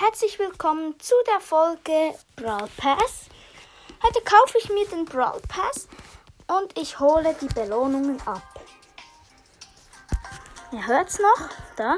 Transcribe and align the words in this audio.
Herzlich 0.00 0.38
willkommen 0.38 0.94
zu 1.00 1.16
der 1.26 1.40
Folge 1.40 2.14
Brawl 2.36 2.68
Pass. 2.76 3.24
Heute 4.00 4.20
kaufe 4.20 4.56
ich 4.58 4.68
mir 4.68 4.86
den 4.86 5.04
Brawl 5.04 5.40
Pass 5.48 5.88
und 6.46 6.78
ich 6.78 7.00
hole 7.00 7.34
die 7.40 7.48
Belohnungen 7.48 8.22
ab. 8.24 8.60
Ihr 10.70 10.86
hört 10.86 11.08
es 11.08 11.18
noch, 11.18 11.48
da 11.76 11.96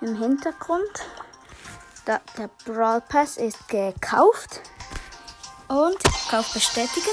im 0.00 0.16
Hintergrund. 0.16 0.88
Da, 2.06 2.18
der 2.38 2.48
Brawl 2.64 3.02
Pass 3.02 3.36
ist 3.36 3.68
gekauft. 3.68 4.62
Und 5.68 6.02
Kauf 6.30 6.50
bestätigen. 6.54 7.12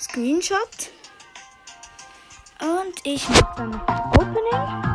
Screenshot. 0.00 0.92
Und 2.60 2.94
ich 3.02 3.28
mache 3.28 3.54
dann 3.56 3.80
Opening. 4.12 4.85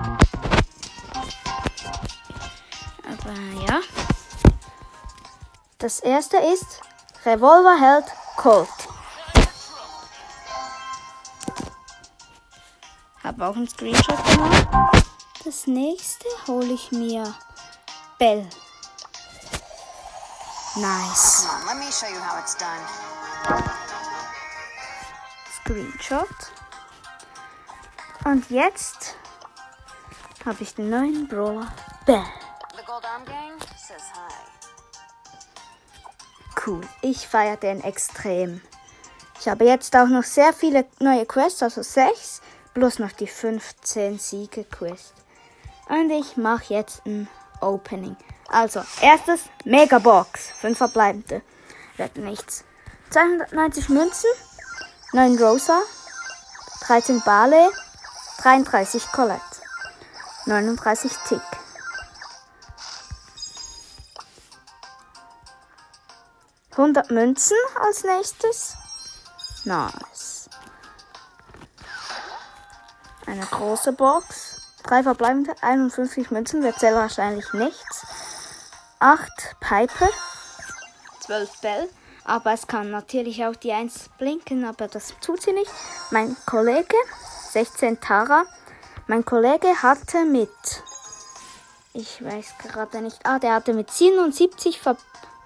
Aber 3.31 3.65
ja. 3.65 3.81
Das 5.77 5.99
erste 5.99 6.37
ist 6.37 6.81
Revolverheld 7.25 8.05
Colt. 8.35 8.67
Habe 13.23 13.45
auch 13.45 13.55
einen 13.55 13.67
Screenshot 13.67 14.23
gemacht. 14.25 14.67
Das 15.45 15.67
nächste 15.67 16.27
hole 16.47 16.73
ich 16.73 16.91
mir 16.91 17.33
Bell. 18.19 18.47
Nice. 20.75 21.47
Come 21.47 21.61
on, 21.61 21.67
let 21.67 21.85
me 21.85 21.91
show 21.91 22.07
you 22.07 22.19
how 22.19 22.39
it's 22.39 22.55
done. 22.57 22.81
Screenshot. 25.61 26.27
Und 28.25 28.49
jetzt 28.49 29.15
habe 30.45 30.61
ich 30.63 30.75
den 30.75 30.89
neuen 30.89 31.27
Brawler 31.27 31.71
Bell. 32.05 32.23
The 33.11 33.17
Gold 33.17 33.29
Arm 33.29 33.59
Gang 33.59 33.59
says 33.77 34.03
hi. 34.13 34.33
Cool. 36.55 36.81
Ich 37.01 37.27
feiere 37.27 37.57
den 37.57 37.83
extrem. 37.83 38.61
Ich 39.39 39.47
habe 39.47 39.65
jetzt 39.65 39.95
auch 39.95 40.07
noch 40.07 40.23
sehr 40.23 40.53
viele 40.53 40.85
neue 40.99 41.25
Quests, 41.25 41.63
also 41.63 41.81
6, 41.81 42.41
plus 42.73 42.99
noch 42.99 43.11
die 43.11 43.27
15 43.27 44.19
Siege-Quest. 44.19 45.13
Und 45.89 46.11
ich 46.11 46.37
mache 46.37 46.73
jetzt 46.73 47.05
ein 47.05 47.27
Opening. 47.59 48.15
Also, 48.49 48.83
erstes 49.01 49.41
Megabox. 49.65 50.51
5 50.61 50.77
verbleibende. 50.77 51.41
Wird 51.97 52.17
nichts. 52.17 52.63
290 53.09 53.89
Münzen, 53.89 54.29
9 55.13 55.37
Rosa, 55.37 55.81
13 56.85 57.21
Barley, 57.25 57.67
33 58.41 59.11
Colette, 59.11 59.41
39 60.45 61.11
Tick. 61.27 61.60
Hundert 66.81 67.11
Münzen 67.11 67.57
als 67.79 68.03
nächstes. 68.03 68.75
Nice. 69.65 70.49
Eine 73.27 73.45
große 73.45 73.93
Box. 73.93 74.79
Drei 74.81 75.03
verbleibende, 75.03 75.53
51 75.61 76.31
Münzen. 76.31 76.63
Wir 76.63 76.75
zählen 76.75 76.95
wahrscheinlich 76.95 77.53
nichts. 77.53 78.03
8 78.97 79.31
Piper. 79.59 80.09
12 81.19 81.61
Bell. 81.61 81.89
Aber 82.23 82.51
es 82.51 82.65
kann 82.65 82.89
natürlich 82.89 83.45
auch 83.45 83.55
die 83.55 83.73
1 83.73 84.09
blinken, 84.17 84.65
aber 84.65 84.87
das 84.87 85.13
tut 85.21 85.43
sie 85.43 85.53
nicht. 85.53 85.69
Mein 86.09 86.35
Kollege, 86.47 86.95
16 87.51 88.01
Tara. 88.01 88.45
Mein 89.05 89.23
Kollege 89.23 89.83
hatte 89.83 90.25
mit, 90.25 90.49
ich 91.93 92.25
weiß 92.25 92.55
gerade 92.57 93.01
nicht, 93.01 93.19
ah, 93.23 93.37
der 93.37 93.53
hatte 93.53 93.75
mit 93.75 93.91
77, 93.91 94.81
Ver, 94.81 94.97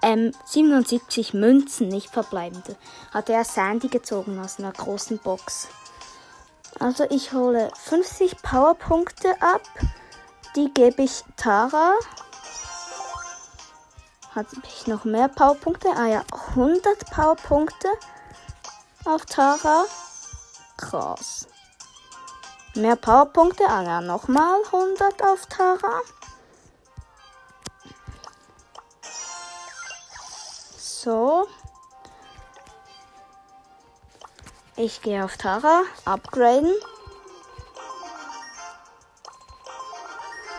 ähm, 0.06 0.32
77 0.44 1.34
Münzen, 1.34 1.88
nicht 1.88 2.10
verbleibende, 2.10 2.76
hatte 3.12 3.32
er 3.32 3.44
Sandy 3.44 3.88
gezogen 3.88 4.38
aus 4.38 4.60
einer 4.60 4.70
großen 4.70 5.18
Box. 5.18 5.66
Also 6.78 7.04
ich 7.10 7.32
hole 7.32 7.72
50 7.74 8.40
Powerpunkte 8.40 9.30
ab. 9.42 9.62
Die 10.54 10.72
gebe 10.72 11.02
ich 11.02 11.24
Tara. 11.36 11.94
Habe 14.32 14.48
ich 14.68 14.86
noch 14.86 15.04
mehr 15.04 15.26
Powerpunkte? 15.26 15.88
Ah 15.96 16.06
ja, 16.06 16.24
100 16.52 17.10
Powerpunkte 17.10 17.88
auf 19.06 19.24
Tara. 19.26 19.86
Krass. 20.76 21.48
Mehr 22.76 22.94
Powerpunkte? 22.94 23.64
Ah 23.68 23.82
ja, 23.82 24.00
nochmal 24.00 24.60
100 24.66 25.22
auf 25.22 25.46
Tara. 25.46 26.02
So. 31.06 31.46
Ich 34.76 35.02
gehe 35.02 35.24
auf 35.24 35.36
Tara, 35.36 35.82
upgraden. 36.04 36.74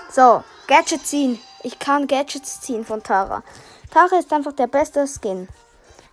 So, 0.09 0.45
Gadget 0.67 1.05
ziehen. 1.05 1.37
Ich 1.63 1.79
kann 1.79 2.07
Gadgets 2.07 2.61
ziehen 2.61 2.85
von 2.85 3.03
Tara. 3.03 3.43
Tara 3.91 4.19
ist 4.19 4.31
einfach 4.31 4.53
der 4.53 4.67
beste 4.67 5.05
Skin. 5.05 5.49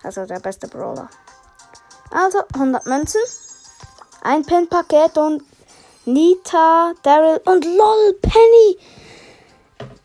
Also 0.03 0.25
der 0.25 0.41
beste 0.41 0.67
Brawler. 0.67 1.07
Also 2.11 2.39
100 2.55 2.85
Münzen. 2.87 3.21
Ein 4.21 4.43
Pin-Paket 4.43 5.17
und 5.17 5.43
Nita, 6.03 6.91
Daryl 7.03 7.39
und 7.45 7.63
LOL 7.63 8.19
Penny. 8.21 8.79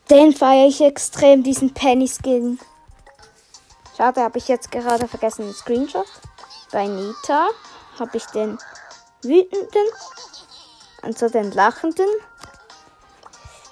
Den 0.09 0.33
feiere 0.33 0.69
ich 0.69 0.81
extrem, 0.83 1.43
diesen 1.43 1.75
Penny-Skin. 1.75 2.61
Schade, 4.01 4.23
habe 4.23 4.39
ich 4.39 4.49
jetzt 4.49 4.73
gerade 4.73 5.07
vergessen 5.07 5.45
den 5.45 5.53
Screenshot. 5.53 6.07
Bei 6.73 6.87
Nita 6.87 7.49
habe 7.99 8.17
ich 8.17 8.25
den 8.29 8.59
wütenden, 9.23 9.87
also 11.03 11.29
den 11.29 11.53
lachenden. 11.53 12.09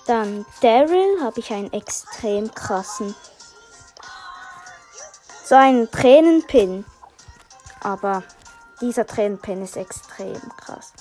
Dann 0.06 0.44
Daryl 0.60 1.22
habe 1.22 1.40
ich 1.40 1.50
einen 1.50 1.72
extrem 1.72 2.54
krassen. 2.54 3.14
So 5.46 5.54
einen 5.54 5.90
Tränenpin. 5.90 6.84
Aber 7.80 8.22
dieser 8.82 9.06
Tränenpin 9.06 9.62
ist 9.62 9.78
extrem 9.78 10.38
krass. 10.58 10.92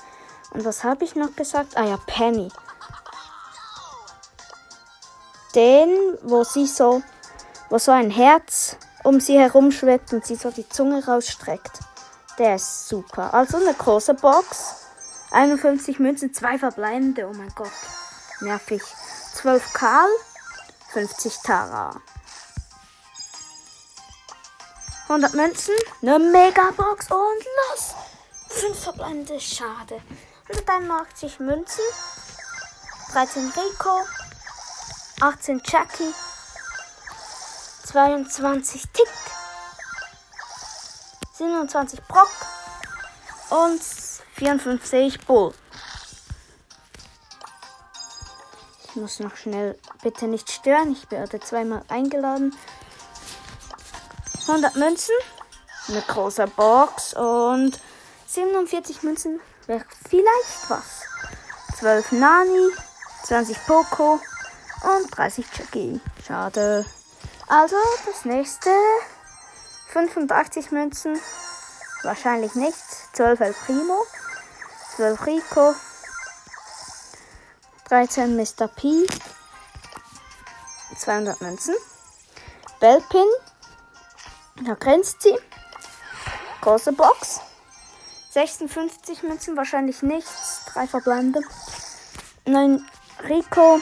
Und 0.51 0.63
was 0.63 0.85
habe 0.85 1.03
ich 1.03 1.15
noch 1.15 1.35
gesagt? 1.35 1.75
Ah 1.75 1.83
ja, 1.83 1.97
Penny. 2.07 2.49
Den, 5.53 6.17
wo 6.21 6.45
sie 6.45 6.65
so, 6.65 7.01
wo 7.69 7.77
so 7.77 7.91
ein 7.91 8.09
Herz 8.09 8.77
um 9.07 9.21
sie 9.21 9.39
herum 9.39 9.71
schwebt 9.71 10.11
und 10.11 10.25
sie 10.25 10.35
so 10.35 10.51
die 10.51 10.67
Zunge 10.67 11.05
rausstreckt. 11.05 11.79
Der 12.37 12.55
ist 12.55 12.89
super. 12.89 13.33
Also 13.33 13.55
eine 13.55 13.73
große 13.73 14.15
Box. 14.15 14.75
51 15.31 15.99
Münzen, 15.99 16.33
zwei 16.33 16.59
verbleibende. 16.59 17.25
Oh 17.25 17.33
mein 17.33 17.47
Gott. 17.55 17.71
Nervig. 18.41 18.81
12 19.35 19.73
Karl, 19.73 20.09
50 20.91 21.37
Tara. 21.37 22.01
100 25.07 25.33
Münzen, 25.35 25.75
eine 26.01 26.19
Megabox 26.19 27.09
und 27.09 27.45
los. 27.69 27.95
5 28.49 28.77
verbleibende, 28.77 29.39
schade. 29.39 30.01
181 30.49 31.39
Münzen, 31.39 31.83
13 33.13 33.53
Rico, 33.55 34.01
18 35.21 35.61
Jackie, 35.65 36.13
22 37.87 38.83
Tick, 38.91 39.07
27 41.35 42.01
Brock 42.03 42.29
und 43.49 43.81
54 44.35 45.25
Bull. 45.25 45.53
Ich 48.83 48.95
muss 48.97 49.21
noch 49.21 49.37
schnell 49.37 49.79
bitte 50.03 50.27
nicht 50.27 50.51
stören. 50.51 50.91
Ich 50.91 51.09
werde 51.11 51.39
zweimal 51.39 51.81
eingeladen. 51.87 52.53
100 54.49 54.75
Münzen, 54.75 55.15
eine 55.87 56.01
große 56.01 56.45
Box 56.47 57.13
und 57.13 57.79
47 58.27 59.03
Münzen 59.03 59.39
wäre 59.65 59.85
vielleicht 60.09 60.69
was. 60.69 61.03
12 61.79 62.11
Nani, 62.11 62.69
20 63.23 63.65
Poco 63.65 64.19
und 64.83 65.17
30 65.17 65.45
Jackie. 65.57 66.01
Schade. 66.27 66.85
Also 67.49 67.77
das 68.05 68.25
nächste 68.25 68.69
85 69.93 70.71
Münzen. 70.71 71.17
Wahrscheinlich 72.03 72.55
nichts. 72.55 73.09
12 73.13 73.39
El 73.39 73.53
Primo. 73.53 74.05
12 74.97 75.25
Rico. 75.25 75.73
13 77.85 78.35
Mr. 78.35 78.67
P. 78.67 79.07
200 80.97 81.39
Münzen. 81.41 81.73
Bellpin. 82.81 83.27
Da 84.65 84.73
grenzt 84.73 85.21
sie. 85.21 85.37
Große 86.59 86.91
Box. 86.91 87.39
56 88.31 89.23
Münzen, 89.23 89.55
wahrscheinlich 89.55 90.01
nichts. 90.01 90.65
3 90.73 90.87
verbleibende. 90.87 91.39
9 92.45 92.85
Rico. 93.23 93.79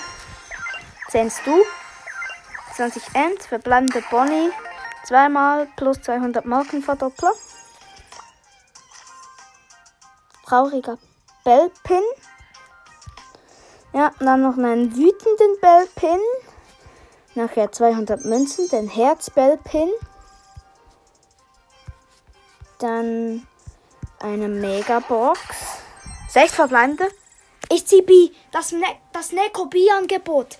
10 1.10 1.32
Stu. 1.32 1.64
20 2.76 3.04
End, 3.16 3.42
verbleibende 3.42 4.04
Bonnie, 4.12 4.52
zweimal 5.06 5.68
plus 5.78 6.02
200 6.02 6.46
Marken 6.46 6.82
Verdoppler. 6.82 7.32
Trauriger 10.46 10.98
Bellpin. 11.44 12.04
Ja, 13.94 14.12
dann 14.20 14.42
noch 14.42 14.58
einen 14.58 14.94
wütenden 14.94 15.60
Bellpin. 15.62 16.20
Nachher 17.34 17.72
200 17.72 18.26
Münzen, 18.26 18.68
den 18.70 18.90
Herzbellpin. 18.90 19.90
Dann 22.80 23.48
eine 24.20 24.50
Megabox. 24.50 25.40
Sechs 26.30 26.54
verbleibende. 26.56 27.08
Ich 27.72 27.88
ziehe 27.88 28.04
B. 28.04 28.32
Das, 28.52 28.74
ne 28.74 28.86
das 29.14 29.32
Neko 29.32 29.66
B-Angebot. 29.66 30.58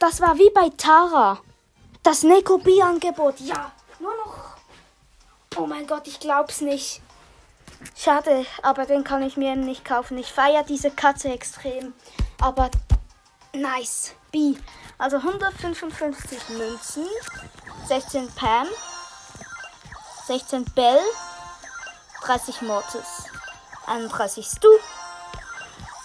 Das 0.00 0.20
war 0.22 0.38
wie 0.38 0.50
bei 0.50 0.70
Tara. 0.70 1.38
Das 2.02 2.22
Neko 2.22 2.56
B-Angebot. 2.56 3.38
Ja, 3.40 3.70
nur 3.98 4.16
noch. 4.16 4.56
Oh 5.56 5.66
mein 5.66 5.86
Gott, 5.86 6.06
ich 6.06 6.18
glaub's 6.18 6.62
nicht. 6.62 7.02
Schade, 7.94 8.46
aber 8.62 8.86
den 8.86 9.04
kann 9.04 9.22
ich 9.22 9.36
mir 9.36 9.56
nicht 9.56 9.84
kaufen. 9.84 10.16
Ich 10.16 10.32
feiere 10.32 10.62
diese 10.62 10.90
Katze 10.90 11.28
extrem. 11.28 11.92
Aber 12.40 12.70
nice. 13.52 14.14
B. 14.32 14.54
Also 14.96 15.18
155 15.18 16.48
Münzen. 16.48 17.06
16 17.86 18.28
Pam. 18.34 18.66
16 20.26 20.64
Bell. 20.74 21.00
30 22.22 22.62
Mortis. 22.62 23.24
31 23.86 24.46
Stu. 24.46 24.68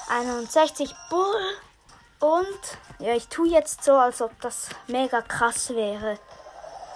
61 0.10 0.94
Bull. 1.10 1.58
Und 2.20 2.60
ja, 3.00 3.14
ich 3.14 3.28
tue 3.28 3.48
jetzt 3.50 3.84
so, 3.84 3.94
als 3.94 4.22
ob 4.22 4.40
das 4.42 4.70
mega 4.88 5.22
krass 5.22 5.70
wäre. 5.70 6.18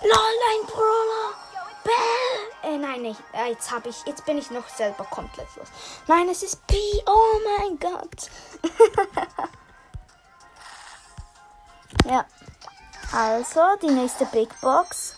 LOL, 0.01 0.11
ein 0.11 0.67
Brawler! 0.67 1.49
Bell! 1.83 2.73
Äh, 2.73 2.77
nein, 2.77 3.01
nicht. 3.01 3.19
Äh, 3.33 3.51
jetzt 3.51 3.71
habe 3.71 3.89
ich, 3.89 4.05
jetzt 4.05 4.25
bin 4.25 4.37
ich 4.37 4.51
noch 4.51 4.67
selber 4.69 5.05
komplett 5.05 5.47
los. 5.55 5.67
Nein, 6.07 6.27
es 6.29 6.43
ist 6.43 6.65
P. 6.67 6.75
Oh 7.05 7.39
mein 7.57 7.79
Gott. 7.79 8.29
ja. 12.05 12.25
Also, 13.11 13.61
die 13.81 13.91
nächste 13.91 14.25
Big 14.25 14.49
Box. 14.61 15.15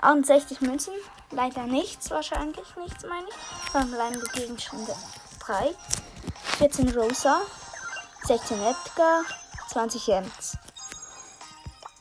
61 0.00 0.60
Münzen. 0.60 0.94
Leider 1.30 1.64
nichts, 1.64 2.10
wahrscheinlich 2.10 2.76
nichts, 2.76 3.04
meine 3.04 3.28
ich. 3.28 3.70
Verbleibende 3.70 4.26
Gegenstände 4.32 4.94
3. 5.40 5.74
14 6.58 6.96
Rosa. 6.96 7.40
16 8.26 8.60
Edgar. 8.60 9.22
20 9.68 10.08
Ems. 10.08 10.58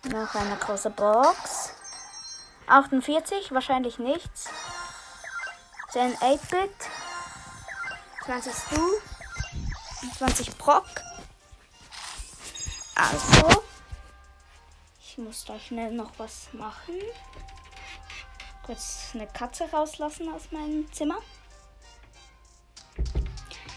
Noch 0.05 0.33
eine 0.33 0.57
große 0.57 0.89
Box. 0.89 1.69
48, 2.65 3.51
wahrscheinlich 3.51 3.99
nichts. 3.99 4.49
10 5.91 6.15
8-Bit. 6.17 6.71
20 8.25 8.53
Stu. 8.55 8.81
20 10.17 10.57
Brock. 10.57 10.87
Also. 12.95 13.61
Ich 14.99 15.19
muss 15.19 15.45
da 15.45 15.59
schnell 15.59 15.91
noch 15.91 16.11
was 16.17 16.47
machen. 16.53 16.95
Kurz 18.65 19.11
eine 19.13 19.27
Katze 19.27 19.69
rauslassen 19.69 20.33
aus 20.33 20.51
meinem 20.51 20.91
Zimmer. 20.91 21.19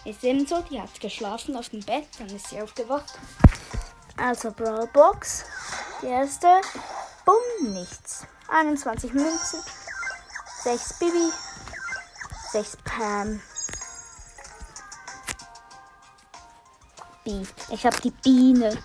Ist 0.09 0.25
eben 0.25 0.47
so, 0.47 0.63
die 0.63 0.81
hat 0.81 0.99
geschlafen 1.03 1.55
auf 1.55 1.69
dem 1.69 1.81
Bett, 1.81 2.07
dann 2.19 2.29
ist 2.29 2.49
sie 2.49 2.63
aufgewacht. 2.63 3.13
Also 4.17 4.51
Brawlbox. 4.51 5.45
Die 6.01 6.07
erste. 6.07 6.47
Bumm, 7.27 7.75
nichts. 7.75 8.27
21 8.49 9.13
Münzen. 9.13 9.63
6 10.63 10.99
Bibi. 10.99 11.31
6 12.53 12.79
Pam. 12.85 13.43
B. 17.25 17.43
Ich 17.69 17.85
habe 17.85 18.01
die 18.01 18.13
Biene. 18.13 18.83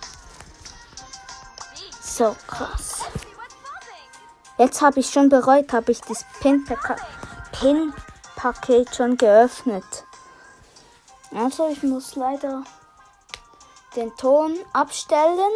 So 2.02 2.36
krass. 2.46 2.98
Jetzt 4.58 4.82
habe 4.82 5.00
ich 5.00 5.08
schon 5.08 5.30
bereut, 5.30 5.72
habe 5.72 5.90
ich 5.90 6.02
das 6.02 6.26
Pin-Paket 6.42 7.94
schon 8.94 9.16
geöffnet. 9.16 10.03
Also 11.34 11.68
ich 11.68 11.82
muss 11.82 12.14
leider 12.14 12.64
den 13.96 14.14
Ton 14.16 14.56
abstellen. 14.72 15.52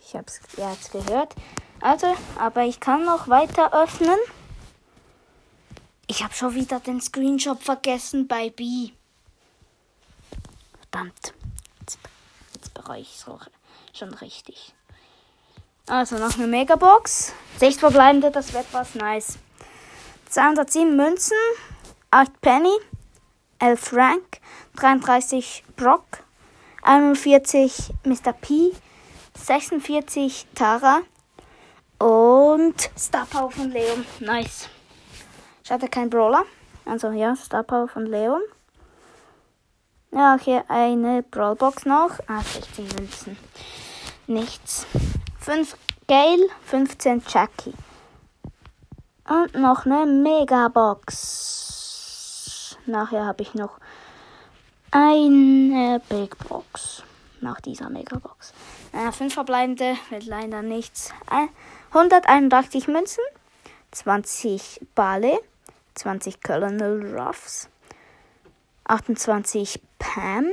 Ich 0.00 0.14
habe 0.14 0.26
es 0.26 0.40
jetzt 0.56 0.92
gehört. 0.92 1.34
Also, 1.80 2.14
aber 2.38 2.64
ich 2.64 2.80
kann 2.80 3.04
noch 3.04 3.28
weiter 3.28 3.72
öffnen. 3.74 4.18
Ich 6.06 6.24
habe 6.24 6.32
schon 6.32 6.54
wieder 6.54 6.80
den 6.80 7.00
Screenshot 7.00 7.62
vergessen 7.62 8.26
bei 8.26 8.48
B. 8.48 8.90
Verdammt. 10.80 11.34
Jetzt, 11.80 11.98
jetzt 12.54 12.72
bereue 12.72 13.00
ich 13.00 13.14
es 13.14 13.26
schon 13.98 14.14
richtig. 14.14 14.74
Also 15.86 16.16
noch 16.16 16.36
eine 16.36 16.46
Megabox. 16.46 17.34
Sechs 17.58 17.76
verbleibende, 17.78 18.30
das 18.30 18.54
wird 18.54 18.66
was 18.72 18.94
nice. 18.94 19.38
207 20.30 20.96
Münzen, 20.96 21.36
8 22.10 22.40
Penny, 22.40 22.74
11 23.58 23.78
Frank, 23.78 24.40
33 24.76 25.64
Brock, 25.76 26.24
41 26.82 27.92
Mr. 28.04 28.32
P, 28.32 28.72
46 29.34 30.46
Tara 30.54 31.02
und 31.98 32.90
Star 32.98 33.26
Power 33.26 33.50
von 33.50 33.70
Leon. 33.70 34.06
Nice. 34.20 34.70
Schade, 35.66 35.88
kein 35.88 36.08
Brawler. 36.08 36.44
Also 36.86 37.10
ja, 37.10 37.36
Star 37.36 37.62
Power 37.62 37.88
von 37.88 38.06
Leon. 38.06 38.40
Ja, 40.10 40.38
hier 40.42 40.64
eine 40.68 41.22
Brawlbox 41.22 41.84
noch. 41.84 42.18
Ah, 42.26 42.40
16 42.40 42.88
Münzen. 42.96 43.36
Nichts. 44.26 44.86
5 45.40 45.76
Gale, 46.06 46.48
15 46.64 47.22
Jackie. 47.28 47.74
Und 49.28 49.54
noch 49.54 49.84
eine 49.84 50.06
Megabox. 50.06 51.67
Nachher 52.88 53.26
habe 53.26 53.42
ich 53.42 53.54
noch 53.54 53.78
eine 54.90 56.00
Big 56.08 56.36
Box. 56.48 57.02
Nach 57.40 57.60
dieser 57.60 57.88
Megabox. 57.88 58.52
Äh, 58.92 59.12
fünf 59.12 59.34
verbleibende 59.34 59.96
wird 60.10 60.24
leider 60.24 60.62
nichts. 60.62 61.12
Äh, 61.30 61.46
181 61.96 62.88
Münzen, 62.88 63.22
20 63.92 64.80
Bale, 64.96 65.38
20 65.94 66.42
Colonel 66.42 67.16
Ruffs, 67.16 67.68
28 68.84 69.80
Pam, 70.00 70.46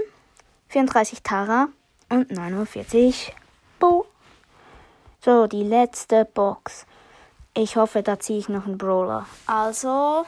34 0.67 1.23
Tara 1.23 1.69
und 2.09 2.29
49 2.29 3.33
Bo. 3.79 4.05
So, 5.21 5.47
die 5.47 5.63
letzte 5.63 6.25
Box. 6.25 6.85
Ich 7.55 7.77
hoffe, 7.77 8.03
da 8.03 8.19
ziehe 8.19 8.37
ich 8.37 8.49
noch 8.49 8.65
einen 8.65 8.77
Brawler. 8.77 9.25
Also, 9.47 10.25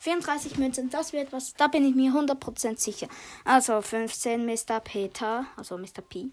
34 0.00 0.56
Münzen, 0.56 0.90
das 0.90 1.12
wird 1.12 1.30
was, 1.32 1.54
da 1.54 1.68
bin 1.68 1.86
ich 1.86 1.94
mir 1.94 2.10
100% 2.10 2.78
sicher. 2.78 3.06
Also 3.44 3.80
15 3.80 4.44
Mr. 4.46 4.80
Peter, 4.80 5.46
also 5.56 5.76
Mr. 5.76 6.02
P. 6.08 6.30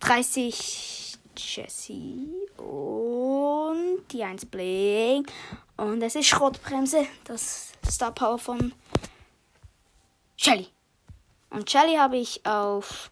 30 0.00 1.18
Jessie 1.36 2.28
und 2.56 4.04
die 4.10 4.24
1 4.24 4.46
Bling. 4.46 5.26
Und 5.76 6.02
es 6.02 6.14
ist 6.14 6.26
Schrottbremse, 6.26 7.06
das 7.24 7.72
Star 7.86 8.12
Power 8.12 8.38
von 8.38 8.72
Shelly. 10.36 10.68
Und 11.50 11.70
Shelly 11.70 11.96
habe 11.96 12.16
ich 12.16 12.44
auf. 12.46 13.10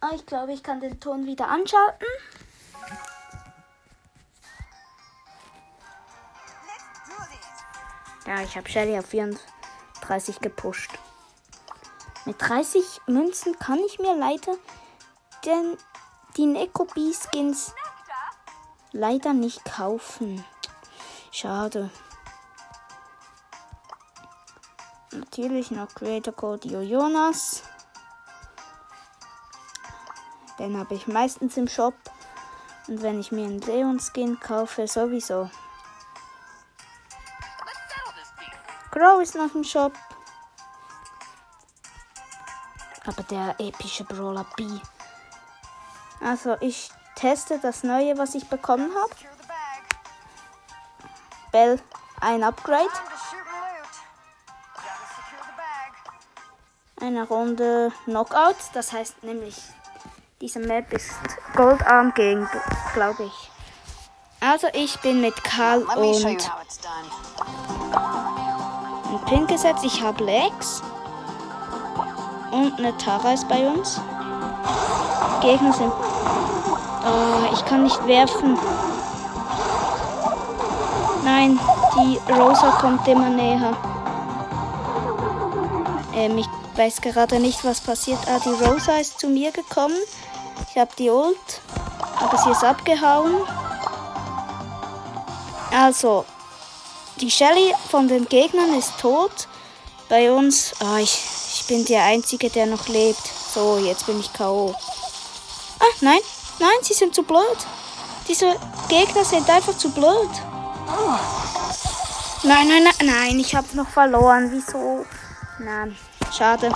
Ah, 0.00 0.10
ich 0.14 0.26
glaube, 0.26 0.52
ich 0.52 0.62
kann 0.62 0.80
den 0.80 0.98
Ton 1.00 1.26
wieder 1.26 1.48
anschalten. 1.48 2.06
Ja, 8.26 8.42
ich 8.42 8.56
habe 8.56 8.68
Shelly 8.68 8.98
auf 8.98 9.06
34 9.06 10.40
gepusht. 10.40 10.90
Mit 12.24 12.36
30 12.40 13.02
Münzen 13.06 13.56
kann 13.58 13.78
ich 13.78 14.00
mir 14.00 14.16
leider 14.16 14.56
denn 15.44 15.78
die 16.36 16.46
Neko 16.46 16.84
B-Skins 16.86 17.72
leider 18.92 19.32
nicht 19.32 19.64
kaufen. 19.64 20.44
Schade. 21.30 21.90
Natürlich 25.12 25.70
noch 25.70 25.94
Creator 25.94 26.34
Code 26.34 26.82
Jonas. 26.82 27.62
Den 30.58 30.76
habe 30.76 30.94
ich 30.94 31.06
meistens 31.06 31.56
im 31.56 31.68
Shop. 31.68 31.94
Und 32.88 33.02
wenn 33.02 33.20
ich 33.20 33.30
mir 33.30 33.44
einen 33.44 33.60
Leon 33.60 34.00
Skin 34.00 34.40
kaufe, 34.40 34.88
sowieso. 34.88 35.50
Crow 38.96 39.20
ist 39.20 39.34
noch 39.34 39.54
im 39.54 39.62
Shop. 39.62 39.92
Aber 43.04 43.22
der 43.24 43.54
epische 43.58 44.04
Brawler 44.04 44.46
B. 44.56 44.66
Also 46.24 46.56
ich 46.60 46.90
teste 47.14 47.58
das 47.58 47.82
neue, 47.82 48.16
was 48.16 48.34
ich 48.34 48.48
bekommen 48.48 48.90
habe. 48.94 49.12
Bell, 51.52 51.78
ein 52.22 52.42
Upgrade. 52.42 52.88
Eine 56.98 57.28
Runde 57.28 57.92
Knockout. 58.04 58.56
Das 58.72 58.94
heißt 58.94 59.22
nämlich, 59.22 59.60
diese 60.40 60.60
Map 60.60 60.90
ist 60.94 61.12
Goldarm 61.54 62.14
gegen, 62.14 62.48
glaube 62.94 63.24
ich. 63.24 63.50
Also 64.40 64.68
ich 64.72 64.98
bin 65.00 65.20
mit 65.20 65.44
Karl 65.44 65.80
Let 65.80 65.96
me 65.98 66.14
show 66.14 66.28
you 66.28 66.34
und 66.34 66.40
how 69.28 69.34
it's 69.34 69.42
done. 69.42 69.42
ein 69.42 69.46
Pin 69.46 69.46
gesetzt. 69.46 69.84
Ich 69.84 70.02
habe 70.02 70.24
Lex. 70.24 70.82
Und 72.50 72.78
eine 72.78 72.96
Tara 72.96 73.32
ist 73.32 73.48
bei 73.48 73.68
uns. 73.68 74.00
Gegner 75.40 75.72
sind. 75.72 75.92
Oh, 77.04 77.52
ich 77.52 77.64
kann 77.64 77.82
nicht 77.82 78.06
werfen. 78.06 78.58
Nein, 81.24 81.58
die 81.96 82.32
Rosa 82.32 82.70
kommt 82.80 83.06
immer 83.08 83.30
näher. 83.30 83.76
Ähm, 86.14 86.38
ich 86.38 86.48
weiß 86.76 87.00
gerade 87.00 87.40
nicht, 87.40 87.64
was 87.64 87.80
passiert. 87.80 88.20
Ah, 88.28 88.38
die 88.44 88.64
Rosa 88.64 88.98
ist 88.98 89.20
zu 89.20 89.28
mir 89.28 89.52
gekommen. 89.52 89.96
Ich 90.70 90.78
habe 90.78 90.90
die 90.98 91.10
Ult, 91.10 91.60
aber 92.20 92.38
sie 92.38 92.50
ist 92.50 92.64
abgehauen. 92.64 93.34
Also, 95.72 96.24
die 97.20 97.30
Shelly 97.30 97.72
von 97.90 98.08
den 98.08 98.28
Gegnern 98.28 98.78
ist 98.78 98.98
tot. 99.00 99.48
Bei 100.08 100.30
uns, 100.32 100.72
ah, 100.80 100.98
ich, 100.98 101.24
ich 101.54 101.66
bin 101.66 101.84
der 101.84 102.04
Einzige, 102.04 102.48
der 102.50 102.66
noch 102.66 102.86
lebt. 102.88 103.26
So, 103.54 103.78
jetzt 103.78 104.06
bin 104.06 104.20
ich 104.20 104.32
K.O. 104.32 104.74
Ah, 105.80 105.84
nein, 106.00 106.20
nein, 106.60 106.78
sie 106.82 106.94
sind 106.94 107.14
zu 107.14 107.22
blöd. 107.22 107.56
Diese 108.28 108.54
Gegner 108.88 109.24
sind 109.24 109.48
einfach 109.50 109.76
zu 109.76 109.90
blöd. 109.90 110.30
Nein, 112.42 112.68
nein, 112.68 112.84
nein, 112.84 113.06
nein, 113.06 113.40
ich 113.40 113.54
habe 113.54 113.66
noch 113.74 113.88
verloren. 113.88 114.50
Wieso? 114.52 115.04
Nein, 115.58 115.96
schade. 116.36 116.70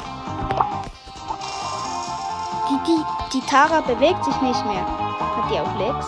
Die, 2.68 2.78
die, 2.86 3.04
die 3.34 3.46
Tara 3.46 3.80
bewegt 3.80 4.24
sich 4.24 4.40
nicht 4.40 4.64
mehr. 4.64 4.86
Hat 4.86 5.50
die 5.50 5.60
auch 5.60 5.74
Legs? 5.78 6.06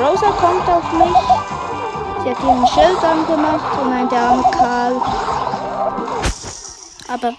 Rosa 0.00 0.30
kommt 0.32 0.68
auf 0.68 0.92
mich. 0.92 1.69
Sie 2.22 2.30
hat 2.30 2.42
ihren 2.42 2.66
Schild 2.66 3.02
angemacht 3.02 3.78
und 3.80 3.92
ein 3.92 4.08
der 4.08 4.20
arme 4.20 4.50
Karl. 4.50 5.00
Aber 7.08 7.32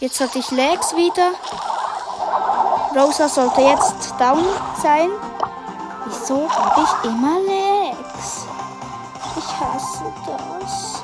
jetzt 0.00 0.20
hatte 0.20 0.38
ich 0.38 0.50
Legs 0.50 0.94
wieder. 0.96 1.30
Rosa 2.96 3.28
sollte 3.28 3.60
jetzt 3.60 4.14
down 4.18 4.44
sein. 4.82 5.10
Wieso 6.06 6.48
habe 6.50 6.80
ich 6.80 7.10
immer 7.10 7.38
Legs? 7.40 8.46
Ich 9.36 9.60
hasse 9.60 10.04
das. 10.26 11.02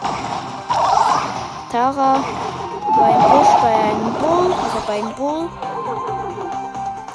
Tara 1.71 2.17
war 2.97 3.11
im 3.11 3.23
Busch 3.31 3.55
bei 3.63 3.75
einem 3.75 4.13
Bull, 4.15 4.53
also 4.53 4.79
bei 4.87 4.95
einem 4.95 5.15
Bull. 5.15 5.49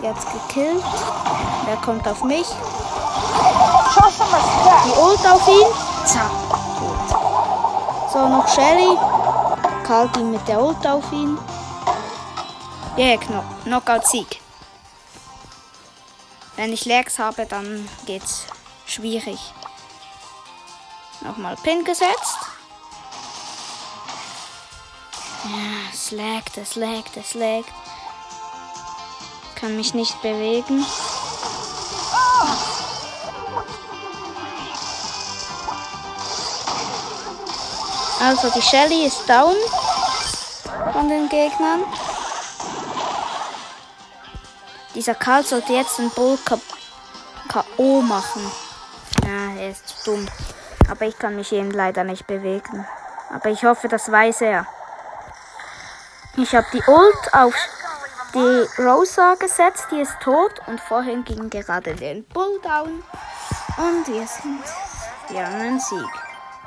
Hat's 0.02 0.26
gekillt. 0.26 0.84
Der 1.68 1.76
kommt 1.78 2.08
auf 2.08 2.24
mich. 2.24 2.48
Die 4.86 4.98
Ult 4.98 5.26
auf 5.26 5.48
ihn. 5.48 5.68
Zack. 6.06 6.32
Tot. 6.80 8.12
So, 8.12 8.28
noch 8.28 8.48
Shelly. 8.48 8.98
Karl 9.86 10.08
ging 10.10 10.32
mit 10.32 10.48
der 10.48 10.62
Ult 10.62 10.86
auf 10.88 11.12
ihn. 11.12 11.38
Yeah, 12.98 13.18
Kno 13.18 13.44
Knockout-Sieg. 13.64 14.42
Wenn 16.56 16.74
ich 16.74 16.86
Lags 16.86 17.20
habe, 17.20 17.46
dann 17.46 17.88
geht's 18.06 18.46
schwierig. 18.86 19.40
Nochmal 21.22 21.56
Pin 21.58 21.84
gesetzt. 21.84 22.38
Ja, 25.46 25.90
es 25.94 26.12
laggt, 26.12 26.58
es 26.58 26.76
laggt, 26.76 27.16
es 27.18 27.34
laggt. 27.34 27.72
Kann 29.56 29.76
mich 29.76 29.94
nicht 29.94 30.22
bewegen. 30.22 30.86
Also 38.22 38.50
die 38.50 38.62
Shelly 38.62 39.06
ist 39.06 39.28
down 39.30 39.56
von 40.92 41.08
den 41.08 41.30
Gegnern. 41.30 41.86
Dieser 44.94 45.16
Karl 45.16 45.44
sollte 45.46 45.72
jetzt 45.72 45.98
den 46.00 46.10
Bull 46.10 46.38
K.O. 47.48 48.02
machen. 48.02 48.52
Ja, 49.24 49.62
er 49.62 49.70
ist 49.70 50.06
dumm. 50.06 50.28
Aber 50.90 51.06
ich 51.06 51.18
kann 51.18 51.36
mich 51.38 51.54
eben 51.54 51.72
leider 51.72 52.04
nicht 52.04 52.28
bewegen. 52.28 52.86
Aber 53.34 53.50
ich 53.50 53.64
hoffe, 53.64 53.88
das 53.88 54.12
weiß 54.12 54.42
er. 54.42 54.66
Ich 56.36 56.54
habe 56.54 56.68
die 56.74 56.84
Ult 56.88 57.34
auf 57.34 57.56
die 58.34 58.82
Rosa 58.82 59.36
gesetzt, 59.36 59.88
die 59.92 60.02
ist 60.02 60.20
tot. 60.22 60.60
Und 60.68 60.82
vorhin 60.82 61.24
ging 61.24 61.50
gerade 61.50 61.96
der 61.96 62.16
Bull 62.34 62.60
down. 62.62 63.04
Und 63.78 64.08
wir 64.08 64.28
sind. 64.28 64.64
Wir 65.30 65.46
haben 65.46 65.56
einen 65.56 65.80
Sieg. 65.80 66.10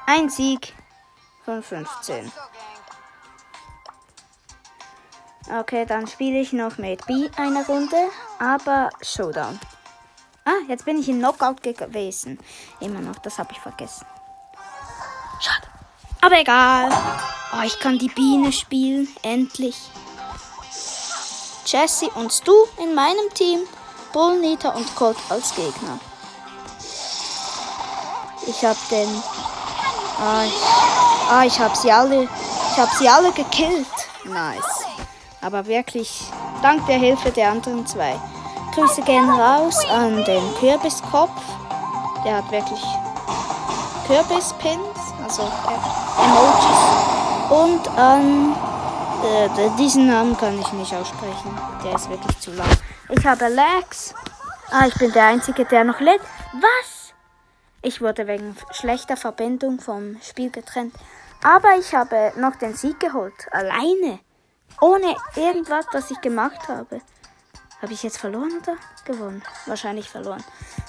Ein 0.06 0.30
Sieg 0.30 0.74
von 1.44 1.62
15. 1.62 2.30
Okay, 5.60 5.84
dann 5.86 6.06
spiele 6.06 6.40
ich 6.40 6.52
noch 6.52 6.78
mit 6.78 7.04
B 7.06 7.28
eine 7.36 7.66
Runde, 7.66 7.96
aber 8.38 8.90
Showdown. 9.02 9.58
Ah, 10.44 10.62
jetzt 10.68 10.84
bin 10.84 10.98
ich 10.98 11.08
in 11.08 11.18
Knockout 11.18 11.62
gewesen. 11.62 12.38
Immer 12.80 13.00
noch, 13.00 13.18
das 13.18 13.38
habe 13.38 13.52
ich 13.52 13.60
vergessen. 13.60 14.06
Schade. 15.40 15.66
Aber 16.20 16.38
egal. 16.38 16.90
Oh, 17.52 17.62
ich 17.64 17.78
kann 17.80 17.98
die 17.98 18.08
Biene 18.08 18.52
spielen. 18.52 19.08
Endlich. 19.22 19.76
Jesse 21.66 22.08
und 22.10 22.32
Stu 22.32 22.52
in 22.78 22.94
meinem 22.94 23.28
Team. 23.34 23.60
Bull, 24.12 24.38
Nita 24.38 24.70
und 24.70 24.94
Colt 24.94 25.16
als 25.28 25.54
Gegner. 25.54 25.98
Ich 28.46 28.64
habe 28.64 28.78
den. 28.90 29.22
Ah, 30.20 30.44
ich, 30.44 30.52
ah, 31.32 31.44
ich 31.44 31.58
habe 31.58 31.76
sie 31.76 31.90
alle. 31.90 32.24
Ich 32.24 32.78
habe 32.78 32.90
sie 32.98 33.08
alle 33.08 33.32
gekillt. 33.32 33.86
Nice. 34.24 34.84
Aber 35.40 35.66
wirklich 35.66 36.24
dank 36.62 36.86
der 36.86 36.98
Hilfe 36.98 37.30
der 37.30 37.50
anderen 37.50 37.86
zwei. 37.86 38.14
Grüße 38.74 39.02
gehen 39.02 39.28
raus 39.28 39.76
an 39.88 40.24
den 40.24 40.42
Kürbiskopf. 40.60 41.42
Der 42.24 42.36
hat 42.36 42.50
wirklich 42.50 42.80
Kürbispins, 44.06 44.98
also 45.22 45.50
Emojis. 46.18 46.78
Und 47.50 47.98
an 47.98 48.56
äh, 49.24 49.70
diesen 49.78 50.06
Namen 50.06 50.36
kann 50.36 50.58
ich 50.58 50.72
nicht 50.72 50.94
aussprechen. 50.94 51.58
Der 51.84 51.94
ist 51.94 52.08
wirklich 52.08 52.38
zu 52.40 52.52
lang. 52.52 52.68
Ich 53.08 53.26
habe 53.26 53.48
Lex. 53.48 54.14
Ah, 54.70 54.86
ich 54.86 54.94
bin 54.94 55.12
der 55.12 55.26
Einzige, 55.26 55.64
der 55.64 55.84
noch 55.84 56.00
lebt. 56.00 56.24
Was? 56.54 57.12
Ich 57.82 58.00
wurde 58.00 58.26
wegen 58.26 58.56
schlechter 58.70 59.16
Verbindung 59.16 59.80
vom 59.80 60.16
Spiel 60.22 60.50
getrennt. 60.50 60.94
Aber 61.42 61.76
ich 61.76 61.94
habe 61.94 62.32
noch 62.36 62.56
den 62.56 62.74
Sieg 62.74 63.00
geholt. 63.00 63.34
Alleine. 63.50 64.20
Ohne 64.80 65.16
irgendwas, 65.36 65.86
was 65.92 66.10
ich 66.10 66.20
gemacht 66.20 66.68
habe. 66.68 67.00
Habe 67.80 67.92
ich 67.92 68.02
jetzt 68.04 68.18
verloren 68.18 68.60
oder 68.62 68.76
gewonnen? 69.04 69.42
Wahrscheinlich 69.66 70.08
verloren. 70.08 70.44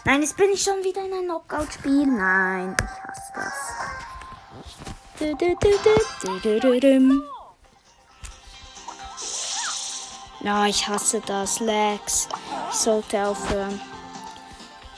Nein, 0.05 0.21
jetzt 0.21 0.37
bin 0.37 0.51
ich 0.51 0.63
schon 0.63 0.83
wieder 0.83 1.03
in 1.03 1.13
ein 1.13 1.23
Knockout-Spiel. 1.23 2.05
Nein, 2.05 2.75
ich 2.79 3.03
hasse 3.03 3.33
das. 3.35 3.53
Dum. 6.81 7.23
Ja, 10.41 10.65
ich 10.65 10.87
hasse 10.87 11.21
das, 11.21 11.59
Lags. 11.61 12.27
Ich 12.69 12.77
sollte 12.77 13.25
aufhören. 13.25 13.81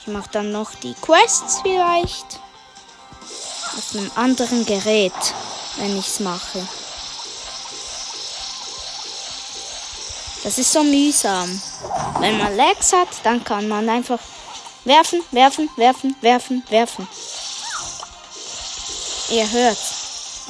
Ich 0.00 0.08
mache 0.08 0.28
dann 0.32 0.52
noch 0.52 0.74
die 0.74 0.94
Quests 0.94 1.60
vielleicht. 1.62 2.40
Auf 3.76 3.94
einem 3.94 4.10
anderen 4.14 4.64
Gerät, 4.64 5.12
wenn 5.76 5.98
ich's 5.98 6.20
mache. 6.20 6.66
Das 10.42 10.58
ist 10.58 10.72
so 10.72 10.82
mühsam. 10.82 11.60
Wenn 12.20 12.38
man 12.38 12.56
Lags 12.56 12.92
hat, 12.92 13.08
dann 13.24 13.42
kann 13.44 13.68
man 13.68 13.88
einfach 13.88 14.20
werfen, 14.84 15.20
werfen, 15.32 15.68
werfen, 15.76 16.16
werfen, 16.20 16.62
werfen. 16.70 17.08
Ihr 19.28 19.50
hört, 19.50 19.78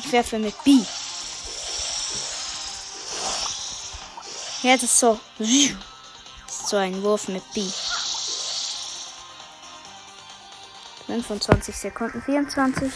ich 0.05 0.13
werfe 0.13 0.39
mit 0.39 0.55
B. 0.65 0.79
Ja, 4.63 4.75
das 4.75 4.85
ist 4.85 5.01
so. 5.01 5.19
Das 5.39 5.49
ist 5.49 6.69
so 6.69 6.77
ein 6.77 7.03
Wurf 7.03 7.29
mit 7.29 7.43
B. 7.55 7.65
25 11.07 11.77
Sekunden, 11.77 12.21
24. 12.23 12.93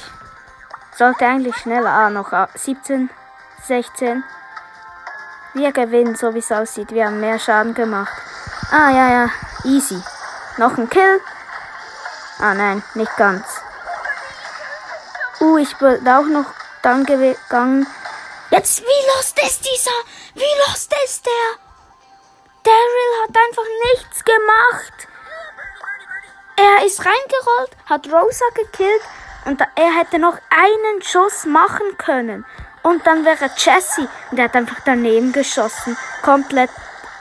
Sollte 0.97 1.27
eigentlich 1.27 1.57
schneller. 1.57 1.91
Ah, 1.91 2.11
noch 2.11 2.33
ah, 2.33 2.49
17, 2.55 3.09
16. 3.67 4.25
Wir 5.55 5.73
gewinnen, 5.73 6.17
so 6.17 6.35
wie 6.35 6.39
es 6.39 6.53
aussieht. 6.53 6.91
Wir 6.91 7.07
haben 7.07 7.21
mehr 7.21 7.39
Schaden 7.39 7.75
gemacht. 7.75 8.13
Ah, 8.71 8.91
ja, 8.91 9.11
ja. 9.11 9.31
Easy. 9.65 10.01
Noch 10.59 10.77
ein 10.77 10.89
Kill. 10.89 11.21
Ah, 12.39 12.55
nein, 12.55 12.83
nicht 12.95 13.17
ganz. 13.17 13.45
Uh, 15.41 15.59
ich 15.59 15.77
bin 15.79 16.07
auch 16.09 16.25
noch 16.25 16.47
dann 16.83 17.05
gegangen. 17.05 17.87
Jetzt, 18.51 18.83
wie 18.83 19.17
lost 19.17 19.41
ist 19.43 19.65
dieser? 19.65 19.91
Wie 20.35 20.69
lost 20.69 20.93
ist 21.05 21.25
der? 21.25 21.59
Daryl 22.63 23.23
hat 23.23 23.37
einfach 23.37 23.65
nichts 23.95 24.25
gemacht. 24.25 25.10
Er 26.61 26.85
ist 26.85 27.01
reingerollt, 27.01 27.75
hat 27.87 28.07
Rosa 28.07 28.45
gekillt 28.55 29.03
und 29.47 29.63
er 29.77 29.99
hätte 29.99 30.19
noch 30.19 30.37
einen 30.51 31.03
Schuss 31.03 31.47
machen 31.47 31.97
können. 31.97 32.45
Und 32.83 33.07
dann 33.07 33.25
wäre 33.25 33.51
Jesse 33.57 34.09
und 34.31 34.39
er 34.39 34.45
hat 34.45 34.57
einfach 34.57 34.81
daneben 34.85 35.33
geschossen. 35.33 35.97
Komplett 36.23 36.71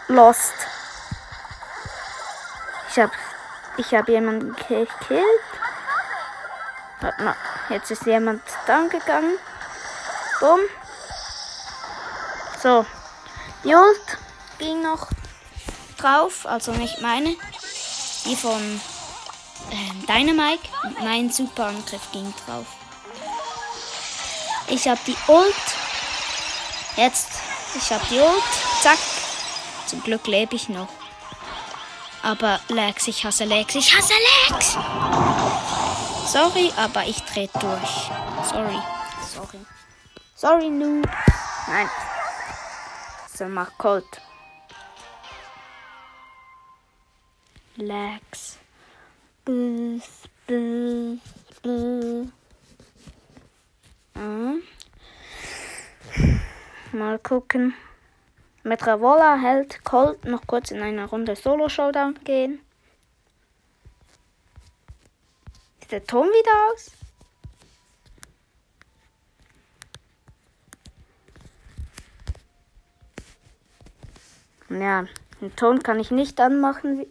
lost. 0.10 0.53
Ich 2.89 3.00
hab, 3.00 3.12
ich 3.77 3.93
hab 3.93 4.10
jemanden 4.10 4.55
gekillt. 4.55 4.89
Jetzt 7.69 7.91
ist 7.91 8.05
jemand 8.05 8.41
dann 8.67 8.89
gegangen. 8.89 9.38
Bumm. 10.41 10.60
So. 12.62 12.86
Ult 13.63 14.17
ging 14.58 14.81
noch 14.81 15.08
drauf, 15.98 16.46
also 16.46 16.74
nicht 16.74 17.01
meine. 17.01 17.38
Die 18.25 18.36
von 18.36 18.81
äh, 19.72 20.06
Dynamite. 20.08 20.68
Und 20.84 21.04
mein 21.04 21.32
Superangriff 21.32 22.12
ging 22.12 22.34
drauf. 22.46 22.66
Ich 24.68 24.88
habe 24.88 25.00
die 25.06 25.16
Ult. 25.28 25.56
Jetzt. 26.96 27.30
Ich 27.75 27.92
habe 27.92 28.06
die 28.10 28.20
Ult. 28.20 28.44
Zack. 28.82 29.00
Zum 29.88 30.04
Glück 30.04 30.28
lebe 30.28 30.56
ich 30.56 30.70
noch. 30.70 30.89
Aber 32.22 32.60
Lex, 32.68 33.08
ich 33.08 33.24
hasse 33.25 33.46
Lex. 33.46 33.75
Ich 33.75 33.96
hasse 33.96 34.13
Lex! 34.50 34.78
Sorry, 36.32 36.72
aber 36.78 37.06
ich 37.06 37.22
drehe 37.24 37.50
durch. 37.60 38.12
Sorry. 38.48 38.80
Sorry. 39.34 39.66
Sorry, 40.36 40.70
Noob. 40.70 41.08
Nein. 41.68 41.89
So, 43.34 43.46
mach 43.46 43.72
Colt. 43.78 44.22
Lex. 47.78 48.58
Blues, 49.50 50.29
blues, 50.46 51.20
blues. 51.63 52.27
Mhm. 54.13 54.62
Mal 56.91 57.18
gucken. 57.18 57.74
Mit 58.62 58.86
Ravola 58.86 59.38
hält 59.38 59.84
Colt 59.84 60.24
noch 60.25 60.46
kurz 60.46 60.70
in 60.70 60.84
einer 60.84 61.08
Runde 61.08 61.36
Solo-Showdown 61.36 62.20
gehen. 62.24 62.60
Ist 65.82 65.91
der 65.91 66.03
Ton 66.03 66.27
wieder 66.27 66.72
aus? 66.72 66.91
Ja, 74.70 75.08
den 75.41 75.56
Ton 75.56 75.82
kann 75.82 76.00
ich 76.00 76.12
nicht 76.12 76.39
anmachen. 76.39 77.08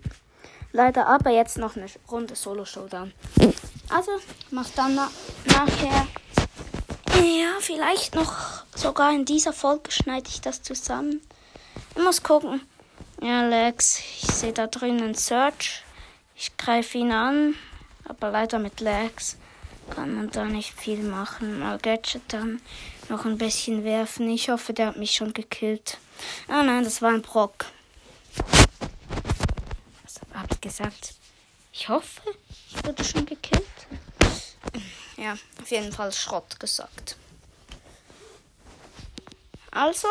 Leider, 0.79 1.09
aber 1.09 1.31
jetzt 1.31 1.59
noch 1.59 1.75
eine 1.75 1.87
Runde 2.09 2.37
Solo-Showdown. 2.37 3.13
Also, 3.89 4.13
mach 4.53 4.71
dann 4.77 4.95
na 4.95 5.11
nachher 5.45 6.07
ja, 7.21 7.57
vielleicht 7.59 8.15
noch 8.15 8.63
sogar 8.77 9.13
in 9.13 9.25
dieser 9.25 9.53
Folge 9.53 9.91
schneide 9.91 10.29
ich 10.29 10.41
das 10.41 10.63
zusammen. 10.63 11.21
Ich 11.97 12.01
muss 12.05 12.23
gucken. 12.23 12.61
Ja, 13.21 13.49
Lex, 13.49 13.99
ich 13.99 14.31
sehe 14.31 14.53
da 14.53 14.69
drinnen 14.69 15.17
Search. 15.17 15.83
Ich 16.37 16.57
greife 16.57 16.99
ihn 16.99 17.11
an, 17.11 17.57
aber 18.05 18.31
leider 18.31 18.61
mit 18.61 18.79
Lex 18.79 19.37
kann 19.91 20.15
man 20.15 20.31
da 20.31 20.45
nicht 20.45 20.75
viel 20.75 21.03
machen. 21.03 21.59
Mal 21.59 21.79
Gadget 21.79 22.23
dann 22.29 22.63
noch 23.09 23.25
ein 23.25 23.37
bisschen 23.37 23.83
werfen. 23.83 24.31
Ich 24.31 24.49
hoffe, 24.49 24.75
der 24.75 24.87
hat 24.87 24.97
mich 24.97 25.17
schon 25.17 25.33
gekillt. 25.33 25.99
Ah 26.47 26.63
nein, 26.63 26.85
das 26.85 27.03
war 27.03 27.11
ein 27.11 27.23
Brock. 27.23 27.67
Gesagt? 30.61 31.15
Ich 31.73 31.89
hoffe, 31.89 32.21
ich 32.69 32.85
wurde 32.85 33.05
schon 33.05 33.27
gekillt. 33.27 33.65
Ja, 35.17 35.35
auf 35.61 35.71
jeden 35.71 35.93
Fall 35.93 36.13
Schrott 36.13 36.59
gesagt. 36.59 37.17
Also, 39.71 40.09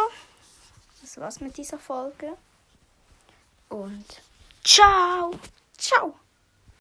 das 1.01 1.17
war's 1.17 1.39
mit 1.39 1.57
dieser 1.57 1.79
Folge. 1.79 2.37
Und 3.69 4.05
ciao! 4.63 5.37
Ciao! 5.77 6.17